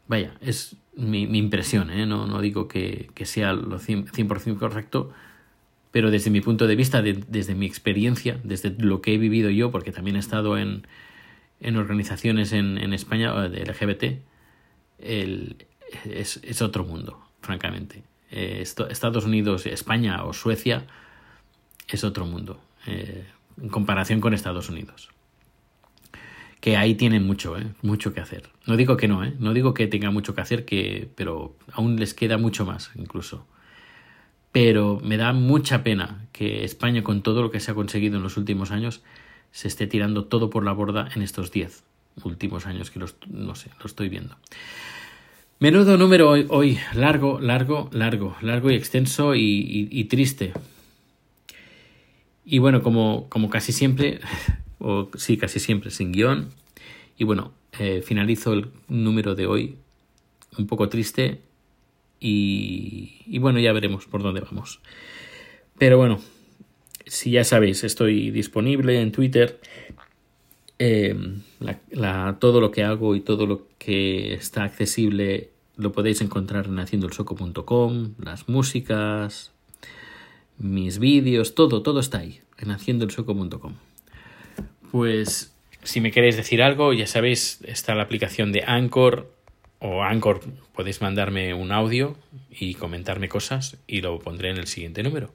Vaya, 0.07 0.33
es 0.41 0.75
mi, 0.95 1.23
impresión, 1.23 1.89
¿eh? 1.91 2.05
no, 2.05 2.27
no 2.27 2.41
digo 2.41 2.67
que, 2.67 3.09
sea 3.23 3.53
lo 3.53 3.79
100%, 3.79 4.57
correcto, 4.57 5.11
pero 5.91 6.11
desde 6.11 6.29
mi 6.29 6.41
punto 6.41 6.67
de 6.67 6.75
vista, 6.75 7.01
desde 7.01 7.55
mi 7.55 7.65
experiencia, 7.65 8.39
desde 8.43 8.71
lo 8.77 9.01
que 9.01 9.13
he 9.13 9.17
vivido 9.17 9.49
yo, 9.49 9.71
porque 9.71 9.91
también 9.91 10.15
he 10.15 10.19
estado 10.19 10.57
en, 10.57 10.87
en 11.59 11.77
organizaciones 11.77 12.51
en, 12.51 12.77
en 12.77 12.93
España 12.93 13.33
de 13.49 13.63
LGBT 13.63 14.03
el, 14.99 15.65
es, 16.05 16.39
es, 16.43 16.61
otro 16.61 16.83
mundo, 16.83 17.19
francamente. 17.41 18.03
Eh, 18.31 18.63
Estados 18.63 19.25
Unidos, 19.25 19.65
España 19.65 20.23
o 20.23 20.33
Suecia 20.33 20.85
es 21.87 22.03
otro 22.03 22.25
mundo 22.25 22.59
eh, 22.87 23.25
en 23.61 23.69
comparación 23.69 24.21
con 24.21 24.33
Estados 24.33 24.69
Unidos. 24.69 25.09
Que 26.59 26.77
ahí 26.77 26.95
tienen 26.95 27.25
mucho, 27.25 27.57
eh, 27.57 27.67
mucho 27.81 28.13
que 28.13 28.21
hacer. 28.21 28.49
No 28.65 28.77
digo 28.77 28.95
que 28.95 29.07
no, 29.07 29.23
eh, 29.23 29.33
no 29.39 29.53
digo 29.53 29.73
que 29.73 29.87
tenga 29.87 30.11
mucho 30.11 30.33
que 30.33 30.41
hacer, 30.41 30.65
que, 30.65 31.09
pero 31.15 31.55
aún 31.71 31.97
les 31.97 32.13
queda 32.13 32.37
mucho 32.37 32.65
más 32.65 32.91
incluso. 32.95 33.45
Pero 34.51 34.99
me 35.03 35.17
da 35.17 35.33
mucha 35.33 35.83
pena 35.83 36.27
que 36.31 36.63
España, 36.63 37.03
con 37.03 37.21
todo 37.21 37.41
lo 37.41 37.51
que 37.51 37.59
se 37.59 37.71
ha 37.71 37.73
conseguido 37.73 38.17
en 38.17 38.23
los 38.23 38.37
últimos 38.37 38.71
años, 38.71 39.01
se 39.51 39.67
esté 39.67 39.87
tirando 39.87 40.25
todo 40.25 40.49
por 40.49 40.63
la 40.63 40.71
borda 40.71 41.09
en 41.15 41.21
estos 41.21 41.51
10 41.51 41.83
últimos 42.23 42.65
años 42.65 42.91
que 42.91 42.99
los, 42.99 43.15
no 43.27 43.55
sé, 43.55 43.69
lo 43.79 43.85
estoy 43.85 44.09
viendo. 44.09 44.35
Menudo 45.59 45.97
número 45.97 46.29
hoy, 46.29 46.45
hoy, 46.49 46.77
largo, 46.93 47.39
largo, 47.39 47.89
largo, 47.93 48.35
largo 48.41 48.69
y 48.69 48.75
extenso 48.75 49.33
y, 49.33 50.03
triste. 50.09 50.51
Y 52.45 52.59
bueno, 52.59 52.81
como, 52.81 53.29
como 53.29 53.49
casi 53.49 53.71
siempre, 53.71 54.19
o 54.79 55.09
sí, 55.15 55.37
casi 55.37 55.59
siempre, 55.59 55.91
sin 55.91 56.11
guion. 56.11 56.49
Y 57.17 57.23
bueno, 57.23 57.53
eh, 57.79 58.01
finalizo 58.01 58.53
el 58.53 58.71
número 58.87 59.35
de 59.35 59.47
hoy 59.47 59.77
un 60.57 60.67
poco 60.67 60.89
triste 60.89 61.41
y, 62.19 63.21
y 63.25 63.39
bueno, 63.39 63.59
ya 63.59 63.73
veremos 63.73 64.05
por 64.05 64.23
dónde 64.23 64.41
vamos. 64.41 64.79
Pero 65.77 65.97
bueno, 65.97 66.19
si 67.05 67.31
ya 67.31 67.43
sabéis, 67.43 67.83
estoy 67.83 68.31
disponible 68.31 69.01
en 69.01 69.11
Twitter. 69.11 69.59
Em, 70.79 71.41
todo 72.39 72.59
lo 72.59 72.71
que 72.71 72.83
hago 72.83 73.15
y 73.15 73.21
todo 73.21 73.45
lo 73.45 73.67
que 73.77 74.33
está 74.33 74.63
accesible 74.63 75.51
lo 75.77 75.91
podéis 75.91 76.21
encontrar 76.21 76.65
en 76.65 76.77
haciendoelsoco.com, 76.77 78.15
las 78.19 78.49
músicas, 78.49 79.52
mis 80.57 80.99
vídeos, 80.99 81.55
todo, 81.55 81.81
todo 81.81 81.99
está 81.99 82.19
ahí, 82.19 82.41
en 82.57 82.71
haciendoelsoco.com. 82.71 83.73
Pues 84.91 85.53
si 85.83 86.01
me 86.01 86.11
queréis 86.11 86.37
decir 86.37 86.61
algo, 86.61 86.93
ya 86.93 87.07
sabéis, 87.07 87.59
está 87.63 87.95
la 87.95 88.03
aplicación 88.03 88.51
de 88.51 88.63
Anchor 88.65 89.31
o 89.79 90.03
Anchor, 90.03 90.41
podéis 90.73 91.01
mandarme 91.01 91.53
un 91.53 91.71
audio 91.71 92.15
y 92.49 92.75
comentarme 92.75 93.27
cosas 93.27 93.77
y 93.85 94.01
lo 94.01 94.19
pondré 94.19 94.49
en 94.49 94.57
el 94.57 94.67
siguiente 94.67 95.03
número. 95.03 95.33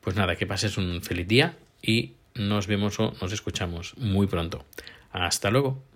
Pues 0.00 0.16
nada, 0.16 0.36
que 0.36 0.46
pases 0.46 0.76
un 0.76 1.02
feliz 1.02 1.28
día 1.28 1.56
y 1.82 2.14
nos 2.34 2.66
vemos 2.66 2.98
o 3.00 3.14
nos 3.20 3.32
escuchamos 3.32 3.96
muy 3.96 4.26
pronto. 4.26 4.64
Hasta 5.12 5.50
luego. 5.50 5.89